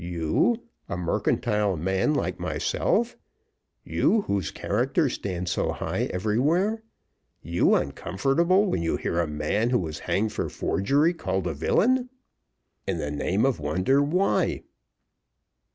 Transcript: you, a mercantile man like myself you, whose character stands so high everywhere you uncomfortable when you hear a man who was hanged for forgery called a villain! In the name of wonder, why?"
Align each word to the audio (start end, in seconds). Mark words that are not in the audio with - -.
you, 0.03 0.57
a 0.89 0.97
mercantile 0.97 1.77
man 1.77 2.11
like 2.11 2.39
myself 2.39 3.15
you, 3.83 4.21
whose 4.21 4.49
character 4.49 5.07
stands 5.07 5.51
so 5.51 5.73
high 5.73 6.05
everywhere 6.05 6.81
you 7.43 7.75
uncomfortable 7.75 8.65
when 8.65 8.81
you 8.81 8.97
hear 8.97 9.19
a 9.19 9.27
man 9.27 9.69
who 9.69 9.77
was 9.77 9.99
hanged 10.09 10.33
for 10.33 10.49
forgery 10.49 11.13
called 11.13 11.45
a 11.45 11.53
villain! 11.53 12.09
In 12.87 12.97
the 12.97 13.11
name 13.11 13.45
of 13.45 13.59
wonder, 13.59 14.01
why?" 14.01 14.63